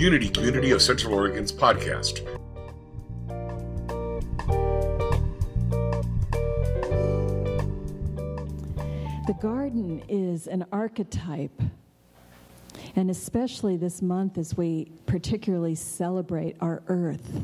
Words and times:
Unity 0.00 0.30
Community 0.30 0.70
of 0.70 0.80
Central 0.80 1.12
Oregon's 1.12 1.52
podcast. 1.52 2.24
The 9.26 9.34
garden 9.42 10.02
is 10.08 10.46
an 10.46 10.64
archetype, 10.72 11.60
and 12.96 13.10
especially 13.10 13.76
this 13.76 14.00
month 14.00 14.38
as 14.38 14.56
we 14.56 14.90
particularly 15.04 15.74
celebrate 15.74 16.56
our 16.62 16.82
earth. 16.88 17.42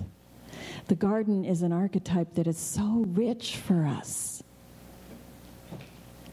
The 0.86 0.95
garden 0.95 1.45
is 1.45 1.61
an 1.61 1.73
archetype 1.73 2.36
that 2.36 2.46
is 2.46 2.57
so 2.57 3.04
rich 3.09 3.59
for 3.59 3.84
us. 3.84 4.43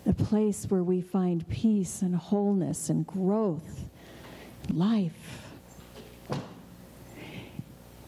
A 0.06 0.14
place 0.14 0.68
where 0.70 0.84
we 0.84 1.02
find 1.02 1.46
peace 1.50 2.02
and 2.02 2.16
wholeness 2.16 2.90
and 2.90 3.06
growth, 3.06 3.90
life. 4.72 5.53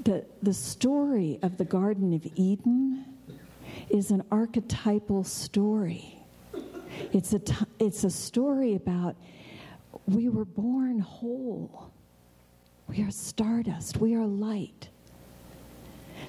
The, 0.06 0.24
the 0.44 0.54
story 0.54 1.40
of 1.42 1.58
the 1.58 1.66
Garden 1.66 2.14
of 2.14 2.28
Eden 2.36 3.06
is 3.90 4.12
an 4.12 4.24
archetypal 4.32 5.24
story. 5.24 6.20
It's 7.12 7.34
a, 7.34 7.40
t- 7.40 7.66
it's 7.80 8.04
a 8.04 8.12
story 8.12 8.76
about 8.76 9.16
we 10.08 10.30
were 10.30 10.46
born 10.46 11.00
whole. 11.00 11.92
We 12.88 13.02
are 13.02 13.10
stardust. 13.10 13.98
We 13.98 14.16
are 14.16 14.28
light. 14.28 14.90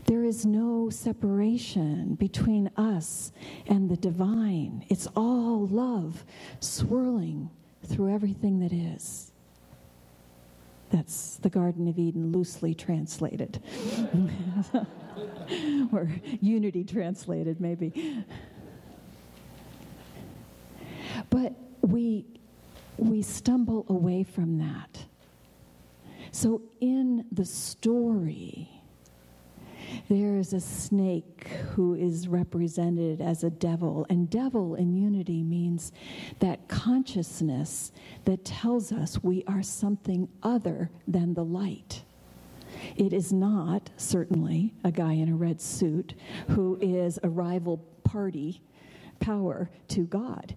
There 0.07 0.25
is 0.25 0.47
no 0.47 0.89
separation 0.89 2.15
between 2.15 2.71
us 2.79 3.31
and 3.67 3.91
the 3.91 3.97
divine. 3.99 4.87
It's 4.89 5.07
all 5.15 5.67
love 5.67 6.25
swirling 6.61 7.51
through 7.85 8.15
everything 8.15 8.61
that 8.61 8.73
is. 8.73 9.33
That's 10.91 11.37
the 11.37 11.51
Garden 11.51 11.89
of 11.89 11.99
Eden 11.99 12.33
loosely 12.33 12.75
translated. 12.75 13.61
or 15.93 16.09
unity 16.41 16.85
translated, 16.85 17.61
maybe. 17.61 18.25
But 21.31 21.55
we, 21.83 22.27
we 22.97 23.23
stumble 23.23 23.85
away 23.89 24.23
from 24.23 24.59
that. 24.59 25.07
So, 26.31 26.63
in 26.81 27.25
the 27.33 27.45
story, 27.45 28.76
there 30.09 30.37
is 30.37 30.53
a 30.53 30.61
snake 30.61 31.49
who 31.75 31.95
is 31.95 32.29
represented 32.29 33.21
as 33.21 33.45
a 33.45 33.51
devil. 33.51 34.07
And 34.09 34.31
devil 34.31 34.75
in 34.75 34.95
unity 34.95 35.43
means 35.43 35.93
that 36.41 36.69
consciousness 36.69 37.93
that 38.25 38.45
tells 38.45 38.93
us 38.93 39.23
we 39.23 39.45
are 39.47 39.63
something 39.63 40.29
other 40.43 40.91
than 41.07 41.35
the 41.35 41.45
light. 41.45 42.03
It 42.97 43.13
is 43.13 43.33
not, 43.33 43.91
certainly, 43.97 44.75
a 44.85 44.91
guy 44.91 45.15
in 45.15 45.29
a 45.29 45.37
red 45.37 45.61
suit 45.61 46.15
who 46.49 46.79
is 46.81 47.19
a 47.23 47.29
rival 47.29 47.79
party 48.05 48.63
power 49.21 49.71
to 49.89 50.03
God. 50.03 50.57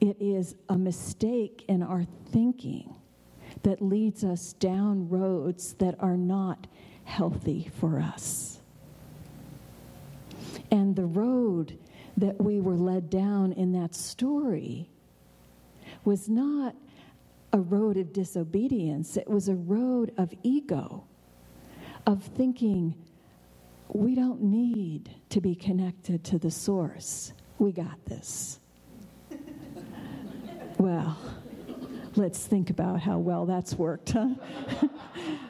It 0.00 0.16
is 0.20 0.56
a 0.68 0.76
mistake 0.76 1.64
in 1.68 1.82
our 1.82 2.04
thinking 2.30 2.94
that 3.62 3.80
leads 3.80 4.24
us 4.24 4.52
down 4.54 5.08
roads 5.08 5.74
that 5.74 5.96
are 6.00 6.16
not 6.16 6.66
healthy 7.06 7.70
for 7.80 8.00
us. 8.00 8.60
And 10.70 10.96
the 10.96 11.06
road 11.06 11.78
that 12.16 12.42
we 12.42 12.60
were 12.60 12.74
led 12.76 13.08
down 13.08 13.52
in 13.52 13.72
that 13.72 13.94
story 13.94 14.90
was 16.04 16.28
not 16.28 16.74
a 17.52 17.60
road 17.60 17.96
of 17.96 18.12
disobedience, 18.12 19.16
it 19.16 19.28
was 19.28 19.48
a 19.48 19.54
road 19.54 20.12
of 20.18 20.34
ego, 20.42 21.04
of 22.06 22.22
thinking 22.22 22.94
we 23.88 24.14
don't 24.14 24.42
need 24.42 25.14
to 25.30 25.40
be 25.40 25.54
connected 25.54 26.24
to 26.24 26.38
the 26.38 26.50
source. 26.50 27.32
We 27.58 27.72
got 27.72 28.04
this. 28.04 28.58
well, 30.78 31.16
let's 32.16 32.46
think 32.46 32.68
about 32.70 33.00
how 33.00 33.18
well 33.18 33.46
that's 33.46 33.74
worked, 33.74 34.10
huh? 34.12 34.34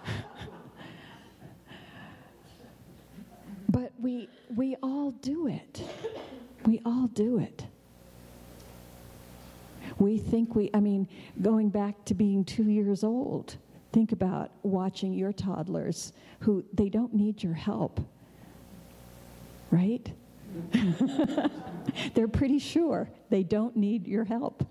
we, 4.01 4.29
we 4.55 4.77
all 4.83 5.11
do 5.11 5.47
it. 5.47 5.83
We 6.67 6.81
all 6.85 7.07
do 7.09 7.39
it. 7.39 7.65
We 9.99 10.19
think 10.19 10.55
we, 10.55 10.71
I 10.75 10.81
mean, 10.81 11.09
going 11.41 11.71
back 11.71 12.05
to 12.07 12.15
being 12.15 12.45
two 12.45 12.69
years 12.69 13.05
old, 13.05 13.57
think 13.93 14.13
about 14.13 14.51
watching 14.63 15.15
your 15.15 15.33
toddlers 15.33 16.13
who 16.41 16.65
they 16.75 16.89
don't 16.89 17.15
need 17.15 17.43
your 17.43 17.55
help, 17.55 18.01
right? 19.71 20.13
They're 22.15 22.29
pretty 22.29 22.59
sure 22.59 23.09
they 23.31 23.43
don't 23.43 23.77
need 23.77 24.07
your 24.07 24.25
help. 24.25 24.67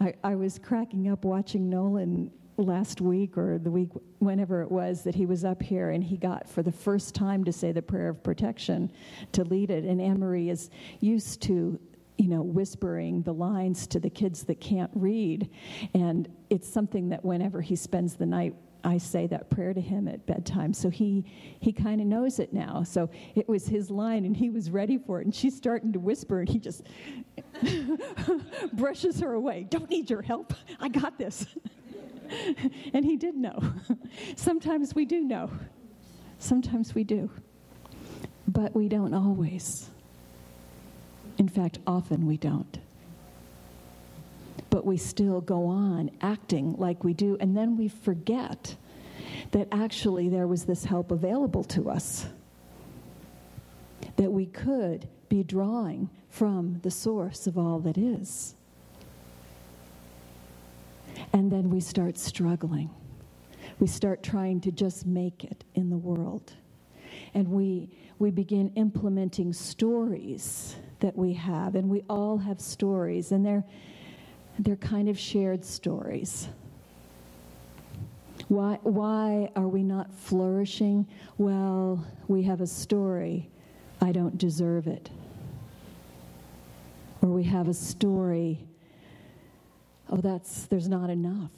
I, 0.00 0.14
I 0.24 0.34
was 0.34 0.58
cracking 0.58 1.08
up 1.08 1.24
watching 1.24 1.68
Nolan 1.68 2.30
last 2.58 3.00
week 3.00 3.38
or 3.38 3.58
the 3.58 3.70
week, 3.70 3.90
whenever 4.18 4.62
it 4.62 4.70
was, 4.70 5.02
that 5.04 5.14
he 5.14 5.26
was 5.26 5.44
up 5.44 5.62
here 5.62 5.90
and 5.90 6.02
he 6.02 6.16
got 6.16 6.48
for 6.48 6.62
the 6.62 6.72
first 6.72 7.14
time 7.14 7.44
to 7.44 7.52
say 7.52 7.72
the 7.72 7.82
prayer 7.82 8.08
of 8.08 8.22
protection 8.22 8.90
to 9.32 9.44
lead 9.44 9.70
it. 9.70 9.84
And 9.84 10.00
Anne 10.00 10.18
Marie 10.18 10.50
is 10.50 10.70
used 11.00 11.42
to 11.42 11.78
you 12.18 12.26
know, 12.26 12.42
whispering 12.42 13.22
the 13.22 13.32
lines 13.32 13.86
to 13.86 14.00
the 14.00 14.10
kids 14.10 14.42
that 14.42 14.60
can't 14.60 14.90
read. 14.94 15.48
And 15.94 16.28
it's 16.50 16.68
something 16.68 17.08
that 17.10 17.24
whenever 17.24 17.60
he 17.60 17.76
spends 17.76 18.16
the 18.16 18.26
night, 18.26 18.56
I 18.84 18.98
say 18.98 19.26
that 19.28 19.50
prayer 19.50 19.72
to 19.72 19.80
him 19.80 20.08
at 20.08 20.26
bedtime. 20.26 20.72
So 20.72 20.88
he, 20.88 21.24
he 21.60 21.72
kind 21.72 22.00
of 22.00 22.06
knows 22.06 22.38
it 22.38 22.52
now. 22.52 22.82
So 22.82 23.10
it 23.34 23.48
was 23.48 23.66
his 23.66 23.90
line 23.90 24.24
and 24.24 24.36
he 24.36 24.50
was 24.50 24.70
ready 24.70 24.98
for 24.98 25.20
it. 25.20 25.26
And 25.26 25.34
she's 25.34 25.56
starting 25.56 25.92
to 25.92 26.00
whisper 26.00 26.40
and 26.40 26.48
he 26.48 26.58
just 26.58 26.82
brushes 28.72 29.20
her 29.20 29.32
away. 29.32 29.66
Don't 29.68 29.90
need 29.90 30.10
your 30.10 30.22
help. 30.22 30.54
I 30.80 30.88
got 30.88 31.18
this. 31.18 31.46
and 32.92 33.04
he 33.04 33.16
did 33.16 33.36
know. 33.36 33.58
Sometimes 34.36 34.94
we 34.94 35.04
do 35.04 35.20
know. 35.20 35.50
Sometimes 36.38 36.94
we 36.94 37.04
do. 37.04 37.30
But 38.46 38.74
we 38.74 38.88
don't 38.88 39.14
always. 39.14 39.90
In 41.38 41.48
fact, 41.48 41.78
often 41.86 42.26
we 42.26 42.36
don't. 42.36 42.78
But 44.70 44.84
we 44.84 44.96
still 44.96 45.40
go 45.40 45.66
on 45.66 46.10
acting 46.20 46.74
like 46.76 47.04
we 47.04 47.14
do, 47.14 47.36
and 47.40 47.56
then 47.56 47.76
we 47.76 47.88
forget 47.88 48.76
that 49.52 49.68
actually 49.72 50.28
there 50.28 50.46
was 50.46 50.64
this 50.64 50.84
help 50.84 51.10
available 51.10 51.64
to 51.64 51.90
us. 51.90 52.26
That 54.16 54.30
we 54.30 54.46
could 54.46 55.08
be 55.28 55.42
drawing 55.42 56.10
from 56.28 56.80
the 56.82 56.90
source 56.90 57.46
of 57.46 57.56
all 57.56 57.78
that 57.80 57.96
is. 57.96 58.54
And 61.32 61.50
then 61.50 61.70
we 61.70 61.80
start 61.80 62.18
struggling. 62.18 62.90
We 63.78 63.86
start 63.86 64.22
trying 64.22 64.60
to 64.62 64.72
just 64.72 65.06
make 65.06 65.44
it 65.44 65.64
in 65.74 65.90
the 65.90 65.96
world. 65.96 66.52
And 67.34 67.48
we, 67.48 67.90
we 68.18 68.30
begin 68.30 68.72
implementing 68.74 69.52
stories 69.52 70.76
that 71.00 71.16
we 71.16 71.32
have. 71.34 71.74
And 71.74 71.88
we 71.88 72.02
all 72.08 72.38
have 72.38 72.60
stories, 72.60 73.32
and 73.32 73.44
they're, 73.44 73.64
they're 74.58 74.76
kind 74.76 75.08
of 75.08 75.18
shared 75.18 75.64
stories. 75.64 76.48
Why, 78.48 78.78
why 78.82 79.50
are 79.56 79.68
we 79.68 79.82
not 79.82 80.12
flourishing? 80.14 81.06
Well, 81.36 82.04
we 82.28 82.42
have 82.44 82.60
a 82.60 82.66
story. 82.66 83.50
I 84.00 84.12
don't 84.12 84.38
deserve 84.38 84.86
it. 84.86 85.10
Or 87.20 87.28
we 87.28 87.44
have 87.44 87.68
a 87.68 87.74
story 87.74 88.67
oh, 90.10 90.16
that's, 90.16 90.66
there's 90.66 90.88
not 90.88 91.10
enough. 91.10 91.50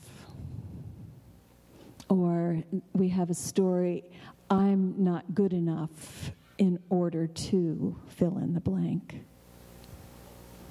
Or 2.08 2.62
we 2.92 3.08
have 3.08 3.30
a 3.30 3.34
story, 3.34 4.04
I'm 4.50 4.94
not 5.02 5.34
good 5.34 5.52
enough 5.52 6.32
in 6.58 6.78
order 6.90 7.26
to 7.26 7.96
fill 8.08 8.38
in 8.38 8.52
the 8.52 8.60
blank. 8.60 9.24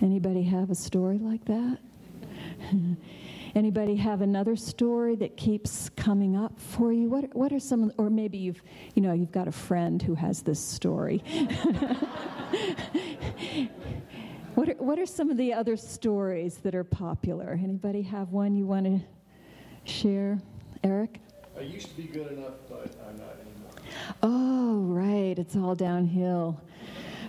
Anybody 0.01 0.43
have 0.43 0.69
a 0.69 0.75
story 0.75 1.17
like 1.17 1.45
that? 1.45 1.79
Anybody 3.55 3.95
have 3.95 4.21
another 4.21 4.55
story 4.55 5.15
that 5.15 5.35
keeps 5.35 5.89
coming 5.89 6.35
up 6.35 6.59
for 6.59 6.93
you? 6.93 7.09
What, 7.09 7.35
what 7.35 7.51
are 7.51 7.59
some, 7.59 7.91
or 7.97 8.09
maybe 8.09 8.37
you've, 8.37 8.61
you 8.95 9.01
know, 9.01 9.13
you've 9.13 9.31
got 9.31 9.47
a 9.47 9.51
friend 9.51 10.01
who 10.01 10.15
has 10.15 10.43
this 10.43 10.59
story. 10.59 11.23
What 14.59 14.67
are, 14.67 14.73
what 14.73 14.99
are 14.99 15.05
some 15.05 15.29
of 15.29 15.37
the 15.37 15.53
other 15.53 15.77
stories 15.77 16.57
that 16.63 16.75
are 16.75 16.83
popular? 16.83 17.57
Anybody 17.63 18.01
have 18.01 18.33
one 18.33 18.57
you 18.57 18.65
want 18.65 18.87
to 18.87 18.99
share? 19.89 20.37
Eric? 20.83 21.21
I 21.57 21.61
used 21.61 21.87
to 21.87 21.95
be 21.95 22.03
good 22.03 22.33
enough, 22.33 22.55
but 22.67 22.93
I'm 23.07 23.15
not 23.15 23.37
anymore. 23.39 23.71
Oh, 24.21 24.79
right. 24.81 25.39
It's 25.39 25.55
all 25.55 25.75
downhill 25.75 26.59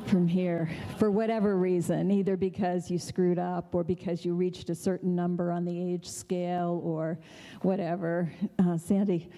from 0.07 0.27
here 0.27 0.71
for 0.99 1.13
whatever 1.13 1.57
reason, 1.57 2.11
either 2.11 2.37
because 2.37 2.91
you 2.91 2.99
screwed 2.99 3.39
up 3.39 3.77
or 3.77 3.85
because 3.85 4.25
you 4.25 4.35
reached 4.35 4.69
a 4.69 4.75
certain 4.75 5.15
number 5.15 5.53
on 5.53 5.65
the 5.65 5.81
age 5.81 6.09
scale 6.09 6.81
or 6.83 7.17
whatever. 7.63 8.33
Uh, 8.59 8.77
Sandy? 8.77 9.31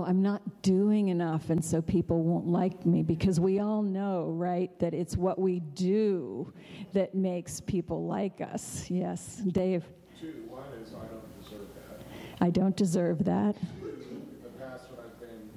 Oh, 0.00 0.04
I'm 0.06 0.22
not 0.22 0.62
doing 0.62 1.08
enough, 1.08 1.50
and 1.50 1.62
so 1.62 1.82
people 1.82 2.22
won't 2.22 2.46
like 2.46 2.86
me 2.86 3.02
because 3.02 3.38
we 3.38 3.58
all 3.58 3.82
know, 3.82 4.30
right, 4.30 4.70
that 4.78 4.94
it's 4.94 5.14
what 5.14 5.38
we 5.38 5.60
do 5.60 6.50
that 6.94 7.14
makes 7.14 7.60
people 7.60 8.06
like 8.06 8.40
us. 8.40 8.86
Yes, 8.88 9.42
Dave. 9.46 9.84
Two, 10.18 10.46
one 10.48 10.64
is 10.82 10.94
I 10.94 11.04
don't 11.04 11.42
deserve 11.42 11.68
that. 11.74 12.00
I 12.40 12.48
don't 12.48 12.76
deserve 12.76 13.24
that. 13.26 13.56
In 13.60 14.24
the 14.42 14.48
past, 14.56 14.88
when 14.90 15.04
I've 15.04 15.20
been 15.20 15.50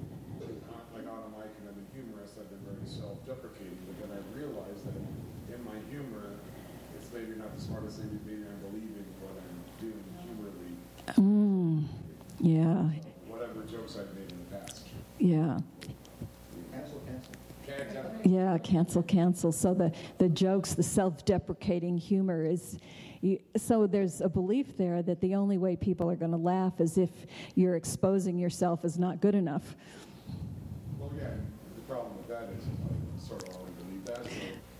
like 0.92 1.08
on 1.08 1.24
a 1.24 1.30
mic 1.40 1.48
and 1.60 1.68
I've 1.70 1.76
been 1.80 1.88
humorous, 2.04 2.36
I've 2.38 2.50
been 2.50 2.60
very 2.68 2.84
self-deprecating. 2.84 3.78
But 3.88 3.96
then 4.04 4.18
I 4.18 4.20
realized 4.36 4.84
that 4.84 5.54
in 5.56 5.64
my 5.64 5.80
humor, 5.88 6.36
it's 7.00 7.08
maybe 7.14 7.32
not 7.40 7.56
the 7.56 7.62
smartest 7.62 7.96
thing. 7.96 8.10
to 8.12 8.20
Maybe 8.28 8.44
I'm 8.44 8.60
believing 8.60 9.08
what 9.24 9.40
I'm 9.40 9.56
doing 9.80 10.04
humorly, 10.20 10.76
Mm, 11.16 11.84
yeah, 12.40 12.90
whatever 13.28 13.62
jokes 13.66 13.96
I've 13.98 14.14
made 14.14 14.30
in 14.30 14.38
the 14.48 14.56
past. 14.56 14.86
Yeah. 15.24 15.58
Cancel, 16.70 17.00
cancel. 17.06 17.32
Can't. 17.66 18.26
Yeah, 18.26 18.58
cancel, 18.58 19.02
cancel. 19.02 19.52
So 19.52 19.72
the, 19.72 19.90
the 20.18 20.28
jokes, 20.28 20.74
the 20.74 20.82
self 20.82 21.24
deprecating 21.24 21.96
humor 21.96 22.44
is. 22.44 22.78
You, 23.22 23.38
so 23.56 23.86
there's 23.86 24.20
a 24.20 24.28
belief 24.28 24.76
there 24.76 25.02
that 25.02 25.22
the 25.22 25.34
only 25.34 25.56
way 25.56 25.76
people 25.76 26.10
are 26.10 26.14
going 26.14 26.32
to 26.32 26.36
laugh 26.36 26.78
is 26.78 26.98
if 26.98 27.08
you're 27.54 27.74
exposing 27.74 28.38
yourself 28.38 28.84
as 28.84 28.98
not 28.98 29.22
good 29.22 29.34
enough. 29.34 29.74
Well, 30.98 31.10
yeah. 31.16 31.30
The 31.74 31.80
problem 31.88 32.18
with 32.18 32.28
that 32.28 32.50
is 32.58 32.64
I 32.66 33.26
sort 33.26 33.48
of 33.48 33.56
already 33.56 33.72
believe 33.82 34.04
that. 34.04 34.24
So 34.26 34.30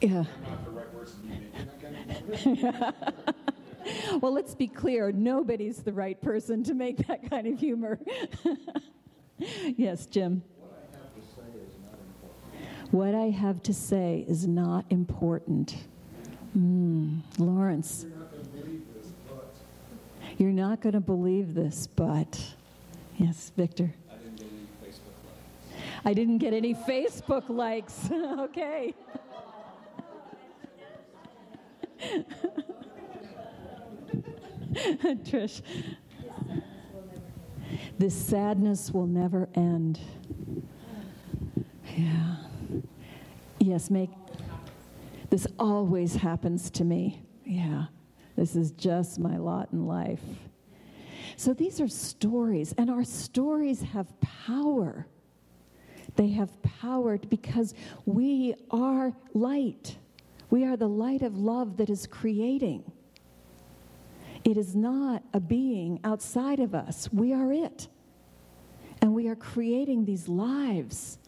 Yeah. 0.02 0.25
I'm 0.44 0.50
not 0.50 0.64
the 0.67 0.70
right 0.73 0.93
person 0.93 1.23
to 1.23 1.26
be 1.26 1.29
making 1.31 1.67
that 1.67 1.81
kind 1.81 2.35
of 2.35 2.41
humor. 2.41 2.93
Well, 4.20 4.32
let's 4.32 4.55
be 4.55 4.67
clear 4.67 5.12
nobody's 5.12 5.82
the 5.82 5.93
right 5.93 6.19
person 6.20 6.64
to 6.64 6.75
make 6.75 7.06
that 7.06 7.29
kind 7.29 7.46
of 7.46 7.58
humor. 7.58 7.99
yes, 9.77 10.07
Jim. 10.07 10.43
What 12.91 13.15
I 13.15 13.31
have 13.31 13.63
to 13.65 13.75
say 13.75 14.25
is 14.29 14.47
not 14.47 14.85
important. 14.91 15.77
Mm, 16.57 17.23
Lawrence. 17.39 18.07
You're 20.39 20.51
not 20.51 20.81
going 20.81 20.93
to 20.93 21.01
believe 21.01 21.55
this, 21.55 21.87
but. 21.87 22.55
Yes, 23.17 23.53
Victor. 23.57 23.95
I 26.05 26.13
didn't 26.13 26.39
get 26.39 26.53
any 26.53 26.75
Facebook 26.75 27.49
likes. 27.49 28.11
okay. 28.13 28.95
Trish. 35.25 35.63
This 37.99 38.14
sadness 38.14 38.91
will 38.91 39.06
never 39.06 39.49
end. 39.55 40.00
Yeah. 41.96 42.37
Yes, 43.58 43.88
Mike. 43.91 44.11
This 45.31 45.46
always 45.58 46.17
happens 46.17 46.70
to 46.70 46.85
me. 46.85 47.23
Yeah. 47.44 47.87
This 48.37 48.56
is 48.56 48.73
just 48.73 49.19
my 49.19 49.37
lot 49.37 49.69
in 49.73 49.87
life. 49.87 50.23
So 51.37 51.55
these 51.55 51.81
are 51.81 51.88
stories, 51.88 52.75
and 52.79 52.91
our 52.91 53.05
stories 53.05 53.82
have 53.82 54.12
power. 54.20 55.06
They 56.17 56.29
have 56.29 56.62
power 56.62 57.19
because 57.19 57.75
we 58.05 58.55
are 58.70 59.12
light. 59.32 59.96
We 60.50 60.64
are 60.64 60.76
the 60.76 60.88
light 60.88 61.23
of 61.23 61.37
love 61.37 61.76
that 61.79 61.91
is 61.91 62.06
creating. 62.06 62.91
It 64.44 64.58
is 64.58 64.76
not 64.76 65.23
a 65.32 65.41
being 65.41 66.00
outside 66.05 66.61
of 66.61 66.75
us. 66.75 67.08
We 67.12 67.32
are 67.32 67.52
it. 67.52 67.88
And 69.00 69.14
we 69.14 69.29
are 69.29 69.37
creating 69.37 70.05
these 70.05 70.29
lives. 70.29 71.19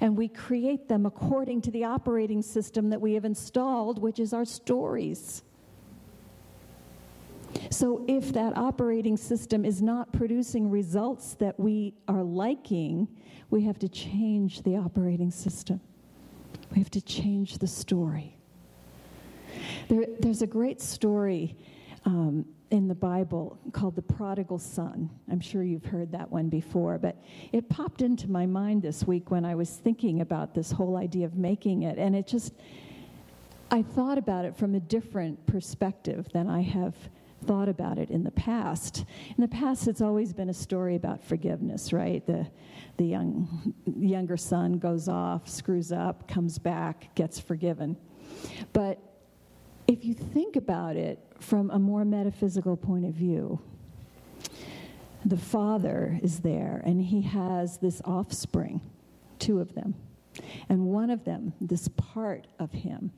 And 0.00 0.16
we 0.16 0.28
create 0.28 0.88
them 0.88 1.04
according 1.04 1.62
to 1.62 1.70
the 1.70 1.84
operating 1.84 2.42
system 2.42 2.90
that 2.90 3.00
we 3.00 3.14
have 3.14 3.24
installed, 3.24 4.00
which 4.00 4.18
is 4.18 4.32
our 4.32 4.44
stories. 4.44 5.42
So, 7.70 8.04
if 8.06 8.32
that 8.32 8.56
operating 8.56 9.16
system 9.16 9.64
is 9.64 9.82
not 9.82 10.12
producing 10.12 10.70
results 10.70 11.34
that 11.34 11.58
we 11.58 11.94
are 12.06 12.22
liking, 12.22 13.08
we 13.50 13.64
have 13.64 13.78
to 13.80 13.88
change 13.88 14.62
the 14.62 14.76
operating 14.76 15.32
system. 15.32 15.80
We 16.70 16.78
have 16.78 16.90
to 16.90 17.00
change 17.00 17.58
the 17.58 17.66
story. 17.66 18.36
There, 19.88 20.06
there's 20.20 20.42
a 20.42 20.46
great 20.46 20.80
story 20.80 21.56
um, 22.04 22.44
in 22.70 22.86
the 22.86 22.94
Bible 22.94 23.58
called 23.72 23.96
the 23.96 24.02
prodigal 24.02 24.58
son. 24.58 25.10
I'm 25.30 25.40
sure 25.40 25.62
you've 25.62 25.84
heard 25.84 26.12
that 26.12 26.30
one 26.30 26.48
before, 26.48 26.98
but 26.98 27.16
it 27.52 27.68
popped 27.68 28.00
into 28.02 28.30
my 28.30 28.46
mind 28.46 28.82
this 28.82 29.04
week 29.04 29.30
when 29.30 29.44
I 29.44 29.54
was 29.54 29.70
thinking 29.70 30.20
about 30.20 30.54
this 30.54 30.70
whole 30.70 30.96
idea 30.96 31.26
of 31.26 31.34
making 31.36 31.82
it. 31.82 31.98
And 31.98 32.14
it 32.14 32.26
just, 32.26 32.54
I 33.70 33.82
thought 33.82 34.18
about 34.18 34.44
it 34.44 34.56
from 34.56 34.74
a 34.74 34.80
different 34.80 35.44
perspective 35.46 36.28
than 36.32 36.48
I 36.48 36.62
have 36.62 36.94
thought 37.44 37.68
about 37.68 37.98
it 37.98 38.10
in 38.10 38.22
the 38.22 38.30
past. 38.30 39.04
In 39.36 39.40
the 39.40 39.48
past, 39.48 39.88
it's 39.88 40.00
always 40.00 40.32
been 40.32 40.50
a 40.50 40.54
story 40.54 40.94
about 40.94 41.24
forgiveness, 41.24 41.92
right? 41.92 42.24
The, 42.26 42.46
the 42.98 43.04
young, 43.04 43.74
younger 43.98 44.36
son 44.36 44.78
goes 44.78 45.08
off, 45.08 45.48
screws 45.48 45.90
up, 45.90 46.28
comes 46.28 46.58
back, 46.58 47.14
gets 47.14 47.40
forgiven. 47.40 47.96
But 48.72 48.98
if 49.90 50.04
you 50.04 50.14
think 50.14 50.54
about 50.54 50.94
it 50.94 51.18
from 51.40 51.68
a 51.70 51.78
more 51.78 52.04
metaphysical 52.04 52.76
point 52.76 53.04
of 53.04 53.12
view, 53.12 53.58
the 55.24 55.36
father 55.36 56.20
is 56.22 56.40
there 56.40 56.80
and 56.86 57.02
he 57.02 57.22
has 57.22 57.78
this 57.78 58.00
offspring, 58.04 58.80
two 59.40 59.58
of 59.58 59.74
them. 59.74 59.96
And 60.68 60.86
one 60.86 61.10
of 61.10 61.24
them, 61.24 61.54
this 61.60 61.88
part 61.88 62.46
of 62.60 62.70
him, 62.70 63.10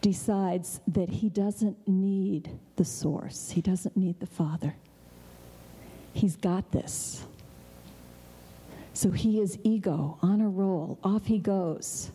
decides 0.00 0.80
that 0.86 1.10
he 1.10 1.28
doesn't 1.28 1.86
need 1.86 2.58
the 2.76 2.84
source, 2.84 3.50
he 3.50 3.60
doesn't 3.60 3.94
need 3.94 4.20
the 4.20 4.26
father. 4.26 4.74
He's 6.14 6.36
got 6.36 6.72
this. 6.72 7.26
So 8.94 9.10
he 9.10 9.38
is 9.38 9.58
ego 9.62 10.18
on 10.22 10.40
a 10.40 10.48
roll, 10.48 10.98
off 11.04 11.26
he 11.26 11.38
goes. 11.38 12.10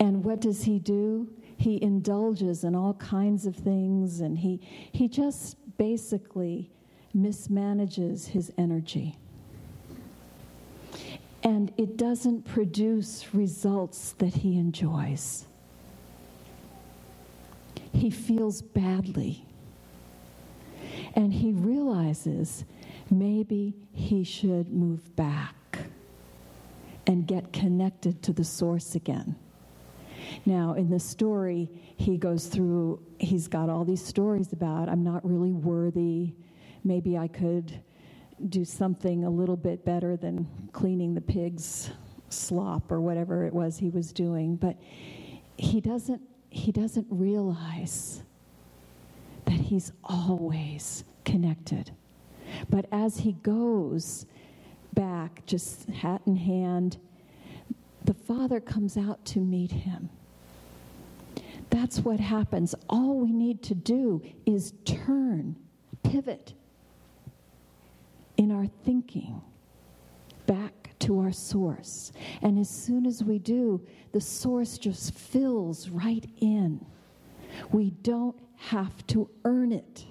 And 0.00 0.24
what 0.24 0.40
does 0.40 0.64
he 0.64 0.78
do? 0.78 1.28
He 1.58 1.80
indulges 1.82 2.64
in 2.64 2.74
all 2.74 2.94
kinds 2.94 3.44
of 3.44 3.54
things 3.54 4.20
and 4.20 4.38
he, 4.38 4.60
he 4.92 5.08
just 5.08 5.56
basically 5.76 6.70
mismanages 7.14 8.26
his 8.28 8.50
energy. 8.56 9.16
And 11.42 11.72
it 11.76 11.98
doesn't 11.98 12.46
produce 12.46 13.34
results 13.34 14.12
that 14.18 14.34
he 14.34 14.58
enjoys. 14.58 15.46
He 17.92 18.10
feels 18.10 18.62
badly. 18.62 19.44
And 21.14 21.32
he 21.32 21.52
realizes 21.52 22.64
maybe 23.10 23.74
he 23.92 24.24
should 24.24 24.72
move 24.72 25.14
back 25.16 25.56
and 27.06 27.26
get 27.26 27.52
connected 27.52 28.22
to 28.22 28.32
the 28.32 28.44
source 28.44 28.94
again. 28.94 29.36
Now, 30.46 30.74
in 30.74 30.90
the 30.90 31.00
story, 31.00 31.68
he 31.96 32.16
goes 32.16 32.46
through, 32.46 33.02
he's 33.18 33.48
got 33.48 33.68
all 33.68 33.84
these 33.84 34.04
stories 34.04 34.52
about, 34.52 34.88
I'm 34.88 35.04
not 35.04 35.26
really 35.28 35.52
worthy. 35.52 36.34
Maybe 36.84 37.18
I 37.18 37.28
could 37.28 37.80
do 38.48 38.64
something 38.64 39.24
a 39.24 39.30
little 39.30 39.56
bit 39.56 39.84
better 39.84 40.16
than 40.16 40.46
cleaning 40.72 41.14
the 41.14 41.20
pig's 41.20 41.90
slop 42.30 42.90
or 42.90 43.00
whatever 43.00 43.44
it 43.44 43.52
was 43.52 43.78
he 43.78 43.90
was 43.90 44.12
doing. 44.12 44.56
But 44.56 44.76
he 45.58 45.80
doesn't, 45.80 46.22
he 46.48 46.72
doesn't 46.72 47.06
realize 47.10 48.22
that 49.44 49.60
he's 49.60 49.92
always 50.04 51.04
connected. 51.24 51.92
But 52.68 52.86
as 52.92 53.18
he 53.18 53.32
goes 53.32 54.26
back, 54.94 55.44
just 55.46 55.88
hat 55.88 56.22
in 56.26 56.36
hand, 56.36 56.98
the 58.10 58.14
Father 58.14 58.58
comes 58.58 58.96
out 58.96 59.24
to 59.24 59.38
meet 59.38 59.70
him. 59.70 60.10
That's 61.70 62.00
what 62.00 62.18
happens. 62.18 62.74
All 62.88 63.20
we 63.20 63.30
need 63.30 63.62
to 63.62 63.74
do 63.76 64.20
is 64.44 64.72
turn, 64.84 65.54
pivot 66.02 66.54
in 68.36 68.50
our 68.50 68.66
thinking 68.84 69.40
back 70.46 70.90
to 70.98 71.20
our 71.20 71.30
source. 71.30 72.10
And 72.42 72.58
as 72.58 72.68
soon 72.68 73.06
as 73.06 73.22
we 73.22 73.38
do, 73.38 73.86
the 74.10 74.20
source 74.20 74.76
just 74.76 75.14
fills 75.14 75.88
right 75.88 76.28
in. 76.40 76.84
We 77.70 77.90
don't 77.90 78.36
have 78.56 79.06
to 79.06 79.30
earn 79.44 79.70
it. 79.70 80.04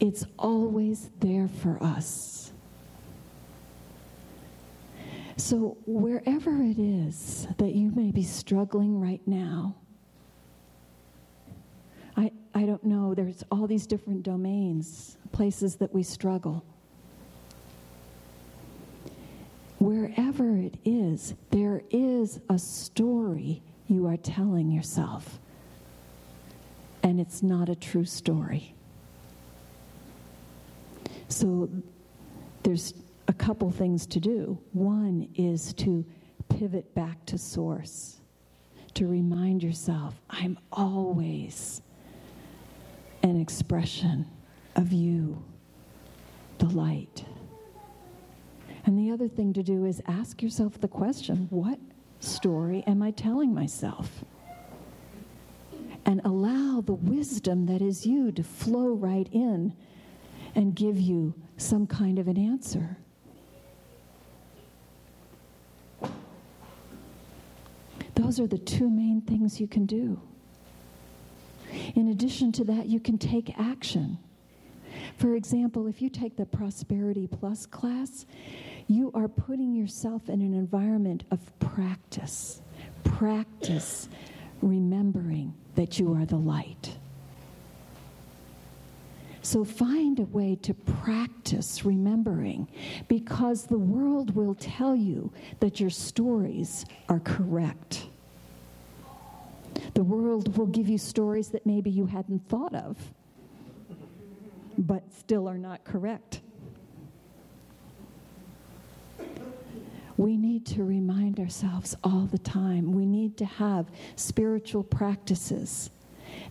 It's 0.00 0.26
always 0.36 1.10
there 1.20 1.46
for 1.46 1.80
us. 1.80 2.52
So, 5.38 5.76
wherever 5.84 6.62
it 6.62 6.78
is 6.78 7.46
that 7.58 7.74
you 7.74 7.90
may 7.90 8.10
be 8.10 8.22
struggling 8.22 8.98
right 8.98 9.20
now, 9.26 9.76
I, 12.16 12.32
I 12.54 12.64
don't 12.64 12.82
know, 12.84 13.14
there's 13.14 13.44
all 13.50 13.66
these 13.66 13.86
different 13.86 14.22
domains, 14.22 15.18
places 15.32 15.76
that 15.76 15.92
we 15.92 16.02
struggle. 16.02 16.64
Wherever 19.78 20.56
it 20.56 20.78
is, 20.86 21.34
there 21.50 21.82
is 21.90 22.40
a 22.48 22.58
story 22.58 23.62
you 23.88 24.06
are 24.06 24.16
telling 24.16 24.70
yourself. 24.70 25.38
And 27.02 27.20
it's 27.20 27.42
not 27.42 27.68
a 27.68 27.76
true 27.76 28.06
story. 28.06 28.74
So 31.28 31.68
there's 32.62 32.94
a 33.28 33.32
couple 33.32 33.70
things 33.70 34.06
to 34.06 34.20
do. 34.20 34.58
One 34.72 35.28
is 35.34 35.72
to 35.74 36.04
pivot 36.48 36.94
back 36.94 37.24
to 37.26 37.38
source, 37.38 38.20
to 38.94 39.06
remind 39.06 39.62
yourself, 39.62 40.14
I'm 40.30 40.58
always 40.72 41.82
an 43.22 43.40
expression 43.40 44.26
of 44.76 44.92
you, 44.92 45.42
the 46.58 46.66
light. 46.66 47.24
And 48.84 48.96
the 48.98 49.10
other 49.10 49.28
thing 49.28 49.52
to 49.54 49.62
do 49.62 49.84
is 49.84 50.00
ask 50.06 50.42
yourself 50.42 50.80
the 50.80 50.88
question 50.88 51.48
what 51.50 51.78
story 52.20 52.84
am 52.86 53.02
I 53.02 53.10
telling 53.10 53.52
myself? 53.52 54.24
And 56.04 56.20
allow 56.24 56.80
the 56.80 56.94
wisdom 56.94 57.66
that 57.66 57.82
is 57.82 58.06
you 58.06 58.30
to 58.30 58.44
flow 58.44 58.90
right 58.90 59.28
in 59.32 59.74
and 60.54 60.74
give 60.74 61.00
you 61.00 61.34
some 61.56 61.86
kind 61.88 62.20
of 62.20 62.28
an 62.28 62.38
answer. 62.38 62.98
Those 68.26 68.40
are 68.40 68.48
the 68.48 68.58
two 68.58 68.90
main 68.90 69.20
things 69.20 69.60
you 69.60 69.68
can 69.68 69.86
do. 69.86 70.20
In 71.94 72.08
addition 72.08 72.50
to 72.52 72.64
that, 72.64 72.86
you 72.86 72.98
can 72.98 73.18
take 73.18 73.56
action. 73.56 74.18
For 75.16 75.36
example, 75.36 75.86
if 75.86 76.02
you 76.02 76.10
take 76.10 76.36
the 76.36 76.44
Prosperity 76.44 77.28
Plus 77.28 77.66
class, 77.66 78.26
you 78.88 79.12
are 79.14 79.28
putting 79.28 79.76
yourself 79.76 80.28
in 80.28 80.42
an 80.42 80.54
environment 80.54 81.22
of 81.30 81.38
practice. 81.60 82.62
Practice 83.04 84.08
remembering 84.60 85.54
that 85.76 86.00
you 86.00 86.12
are 86.12 86.26
the 86.26 86.34
light. 86.34 86.98
So 89.40 89.64
find 89.64 90.18
a 90.18 90.24
way 90.24 90.58
to 90.62 90.74
practice 90.74 91.84
remembering 91.84 92.66
because 93.06 93.66
the 93.66 93.78
world 93.78 94.34
will 94.34 94.56
tell 94.56 94.96
you 94.96 95.32
that 95.60 95.78
your 95.78 95.90
stories 95.90 96.84
are 97.08 97.20
correct. 97.20 98.08
The 99.96 100.04
world 100.04 100.58
will 100.58 100.66
give 100.66 100.90
you 100.90 100.98
stories 100.98 101.48
that 101.52 101.64
maybe 101.64 101.88
you 101.88 102.04
hadn't 102.04 102.50
thought 102.50 102.74
of, 102.74 102.98
but 104.76 105.10
still 105.10 105.48
are 105.48 105.56
not 105.56 105.84
correct. 105.84 106.42
We 110.18 110.36
need 110.36 110.66
to 110.66 110.84
remind 110.84 111.40
ourselves 111.40 111.96
all 112.04 112.28
the 112.30 112.36
time. 112.36 112.92
We 112.92 113.06
need 113.06 113.38
to 113.38 113.46
have 113.46 113.86
spiritual 114.16 114.82
practices 114.82 115.88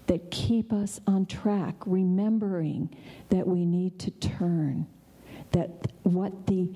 that 0.07 0.31
keep 0.31 0.73
us 0.73 0.99
on 1.05 1.27
track, 1.27 1.75
remembering 1.85 2.97
that 3.29 3.45
we 3.45 3.63
need 3.63 3.99
to 3.99 4.09
turn, 4.09 4.87
that 5.51 5.91
what 6.01 6.47
the, 6.47 6.75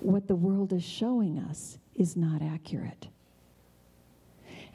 what 0.00 0.28
the 0.28 0.36
world 0.36 0.72
is 0.72 0.82
showing 0.82 1.38
us 1.38 1.76
is 1.94 2.16
not 2.16 2.40
accurate. 2.40 3.08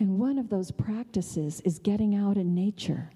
And 0.01 0.17
one 0.17 0.39
of 0.39 0.49
those 0.49 0.71
practices 0.71 1.61
is 1.61 1.77
getting 1.77 2.15
out 2.15 2.35
in 2.35 2.55
nature. 2.55 3.11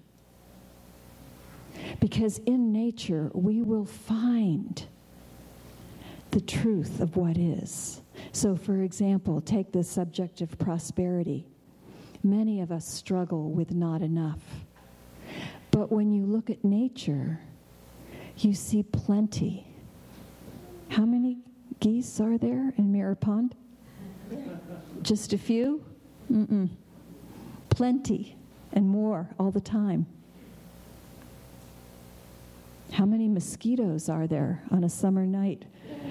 Because 1.98 2.38
in 2.46 2.70
nature, 2.70 3.28
we 3.34 3.60
will 3.60 3.84
find 3.84 4.86
the 6.30 6.40
truth 6.40 7.00
of 7.00 7.16
what 7.16 7.36
is. 7.38 8.02
So, 8.30 8.54
for 8.54 8.82
example, 8.82 9.40
take 9.40 9.72
the 9.72 9.82
subject 9.82 10.40
of 10.40 10.56
prosperity. 10.60 11.48
Many 12.22 12.60
of 12.60 12.70
us 12.70 12.86
struggle 12.86 13.50
with 13.50 13.72
not 13.72 14.00
enough. 14.00 14.44
But 15.72 15.90
when 15.90 16.12
you 16.12 16.24
look 16.24 16.50
at 16.50 16.64
nature, 16.64 17.40
you 18.38 18.54
see 18.54 18.84
plenty. 18.84 19.66
How 20.90 21.04
many 21.04 21.38
geese 21.80 22.20
are 22.20 22.38
there 22.38 22.72
in 22.78 22.92
Mirror 22.92 23.16
Pond? 23.16 23.56
Just 25.02 25.32
a 25.32 25.38
few? 25.38 25.84
Mm-mm. 26.32 26.68
Plenty 27.70 28.36
and 28.72 28.88
more 28.88 29.28
all 29.38 29.50
the 29.50 29.60
time. 29.60 30.06
How 32.92 33.04
many 33.04 33.28
mosquitoes 33.28 34.08
are 34.08 34.26
there 34.26 34.62
on 34.70 34.84
a 34.84 34.88
summer 34.88 35.26
night? 35.26 35.64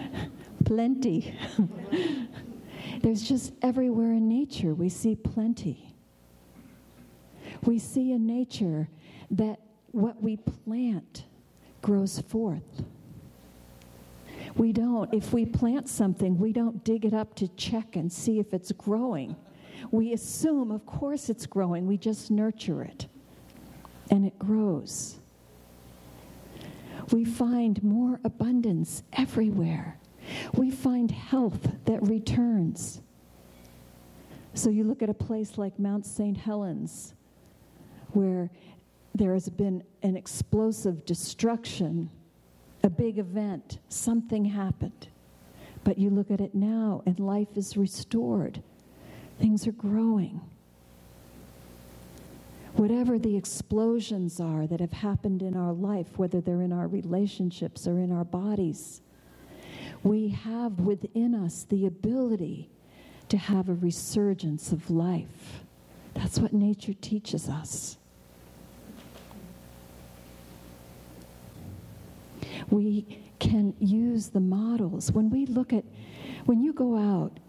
plenty. 0.65 1.38
There's 3.01 3.22
just 3.22 3.53
everywhere 3.62 4.12
in 4.13 4.27
nature 4.27 4.74
we 4.74 4.89
see 4.89 5.15
plenty. 5.15 5.93
We 7.63 7.79
see 7.79 8.12
in 8.12 8.25
nature 8.25 8.89
that 9.31 9.60
what 9.91 10.22
we 10.22 10.38
plant 10.38 11.25
grows 11.81 12.19
forth. 12.19 12.84
We 14.55 14.72
don't, 14.72 15.13
if 15.13 15.34
we 15.34 15.45
plant 15.45 15.89
something, 15.89 16.38
we 16.38 16.53
don't 16.53 16.84
dig 16.84 17.05
it 17.05 17.13
up 17.13 17.36
to 17.36 17.48
check 17.50 17.95
and 17.95 18.12
see 18.12 18.39
if 18.39 18.53
it's 18.53 18.72
growing. 18.72 19.36
We 19.92 20.13
assume, 20.13 20.72
of 20.72 20.86
course, 20.86 21.30
it's 21.30 21.46
growing. 21.46 21.88
We 21.88 21.98
just 21.98 22.32
nurture 22.32 22.84
it, 22.84 23.08
and 24.10 24.25
it 24.25 24.38
grows. 24.39 25.20
We 27.12 27.25
find 27.25 27.82
more 27.84 28.20
abundance 28.24 29.04
everywhere. 29.13 30.00
We 30.54 30.72
find 30.72 31.12
health 31.12 31.70
that 31.86 32.01
returns. 32.01 33.01
So 34.54 34.70
you 34.70 34.84
look 34.84 35.04
at 35.04 35.10
a 35.10 35.13
place 35.13 35.58
like 35.58 35.77
Mount 35.77 36.06
St. 36.06 36.38
Helens, 36.38 37.13
where 38.12 38.50
there 39.13 39.34
has 39.34 39.50
been 39.50 39.84
an 40.01 40.15
explosive 40.15 41.06
destruction, 41.06 42.10
a 42.84 42.89
big 42.89 43.20
event, 43.20 43.80
something 43.89 44.46
happened. 44.46 45.10
But 45.84 45.98
you 45.98 46.10
look 46.10 46.32
at 46.32 46.42
it 46.42 46.56
now 46.56 47.04
and 47.06 47.20
life 47.20 47.56
is 47.56 47.77
restored. 47.77 48.63
Things 49.39 49.68
are 49.68 49.72
growing. 49.74 50.42
Whatever 52.74 53.18
the 53.18 53.38
explosions 53.38 54.39
are 54.39 54.68
that 54.68 54.80
have 54.80 54.92
happened 54.92 55.42
in 55.42 55.56
our 55.56 55.72
life, 55.72 56.18
whether 56.18 56.42
they're 56.42 56.62
in 56.62 56.74
our 56.74 56.88
relationships 56.88 57.88
or 57.88 58.00
in 58.00 58.12
our 58.12 58.25
bodies, 58.25 59.01
we 60.04 60.30
have 60.30 60.80
within 60.80 61.34
us 61.34 61.65
the 61.70 61.86
ability 61.86 62.70
to 63.30 63.38
have 63.38 63.70
a 63.70 63.74
resurgence 63.74 64.72
of 64.72 64.89
life. 64.89 65.63
That's 66.13 66.38
what 66.38 66.54
nature 66.54 66.94
teaches 66.94 67.50
us. 67.50 67.98
we 72.70 73.06
can 73.39 73.74
use 73.80 74.30
the 74.30 74.39
models. 74.39 75.12
When 75.12 75.30
we 75.30 75.46
look 75.46 75.74
at, 75.74 75.84
when 76.46 76.62
you 76.62 76.74
go 76.74 76.98
out 76.98 77.39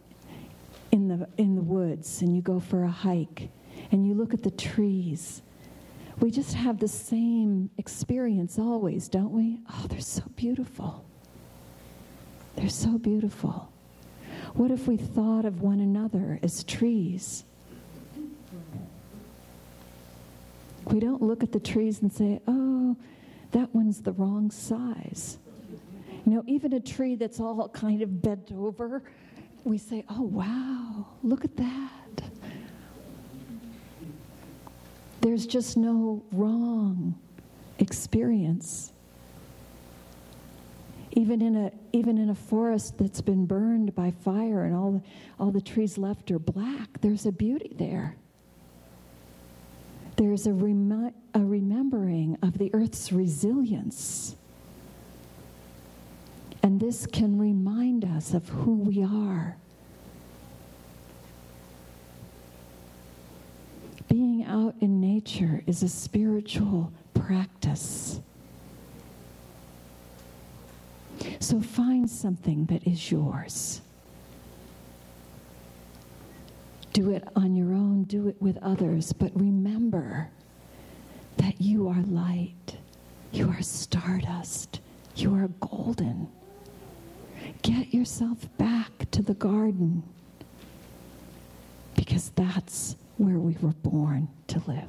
in 0.92 1.08
the, 1.08 1.28
in 1.36 1.54
the 1.54 1.62
woods 1.62 2.22
and 2.22 2.34
you 2.34 2.42
go 2.42 2.60
for 2.60 2.84
a 2.84 2.90
hike 2.90 3.50
and 3.90 4.06
you 4.06 4.14
look 4.14 4.34
at 4.34 4.42
the 4.42 4.50
trees, 4.50 5.42
we 6.20 6.30
just 6.30 6.54
have 6.54 6.78
the 6.78 6.88
same 6.88 7.70
experience 7.78 8.58
always, 8.58 9.08
don't 9.08 9.32
we? 9.32 9.58
Oh, 9.70 9.86
they're 9.88 10.00
so 10.00 10.22
beautiful. 10.34 11.04
They're 12.56 12.68
so 12.70 12.98
beautiful. 12.98 13.70
What 14.54 14.70
if 14.70 14.88
we 14.88 14.96
thought 14.96 15.44
of 15.44 15.60
one 15.60 15.80
another 15.80 16.38
as 16.42 16.64
trees? 16.64 17.44
We 20.86 21.00
don't 21.00 21.20
look 21.20 21.42
at 21.42 21.52
the 21.52 21.60
trees 21.60 22.00
and 22.00 22.10
say, 22.10 22.40
oh, 22.46 22.96
that 23.50 23.74
one's 23.74 24.00
the 24.00 24.12
wrong 24.12 24.50
size. 24.50 25.38
You 26.24 26.32
know, 26.32 26.44
even 26.46 26.72
a 26.72 26.80
tree 26.80 27.16
that's 27.16 27.40
all 27.40 27.68
kind 27.68 28.02
of 28.02 28.22
bent 28.22 28.50
over, 28.52 29.02
we 29.66 29.78
say, 29.78 30.04
oh, 30.08 30.22
wow, 30.22 31.06
look 31.24 31.44
at 31.44 31.56
that. 31.56 32.22
There's 35.20 35.44
just 35.44 35.76
no 35.76 36.22
wrong 36.30 37.18
experience. 37.80 38.92
Even 41.10 41.42
in 41.42 41.56
a, 41.56 41.72
even 41.92 42.16
in 42.16 42.30
a 42.30 42.34
forest 42.34 42.96
that's 42.98 43.20
been 43.20 43.44
burned 43.44 43.92
by 43.94 44.12
fire 44.12 44.64
and 44.64 44.76
all, 44.76 45.02
all 45.40 45.50
the 45.50 45.60
trees 45.60 45.98
left 45.98 46.30
are 46.30 46.38
black, 46.38 47.00
there's 47.00 47.26
a 47.26 47.32
beauty 47.32 47.72
there. 47.76 48.16
There's 50.16 50.46
a, 50.46 50.52
remi- 50.52 51.12
a 51.34 51.40
remembering 51.40 52.38
of 52.40 52.58
the 52.58 52.70
earth's 52.72 53.10
resilience. 53.10 54.36
And 56.66 56.80
this 56.80 57.06
can 57.06 57.38
remind 57.38 58.04
us 58.04 58.34
of 58.34 58.48
who 58.48 58.74
we 58.74 59.00
are. 59.00 59.56
Being 64.08 64.44
out 64.44 64.74
in 64.80 65.00
nature 65.00 65.62
is 65.68 65.84
a 65.84 65.88
spiritual 65.88 66.92
practice. 67.14 68.20
So 71.38 71.60
find 71.60 72.10
something 72.10 72.64
that 72.64 72.84
is 72.84 73.12
yours. 73.12 73.80
Do 76.92 77.12
it 77.12 77.28
on 77.36 77.54
your 77.54 77.72
own, 77.74 78.02
do 78.02 78.26
it 78.26 78.42
with 78.42 78.58
others, 78.60 79.12
but 79.12 79.30
remember 79.36 80.30
that 81.36 81.60
you 81.60 81.86
are 81.86 82.02
light, 82.02 82.78
you 83.30 83.50
are 83.50 83.62
stardust, 83.62 84.80
you 85.14 85.32
are 85.36 85.46
golden. 85.60 86.26
Get 87.66 87.92
yourself 87.92 88.46
back 88.58 89.10
to 89.10 89.22
the 89.22 89.34
garden 89.34 90.04
because 91.96 92.30
that's 92.36 92.94
where 93.16 93.40
we 93.40 93.56
were 93.60 93.74
born 93.82 94.28
to 94.46 94.62
live. 94.68 94.86